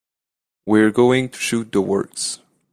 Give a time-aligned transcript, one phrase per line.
[0.65, 2.39] We're going to shoot the works.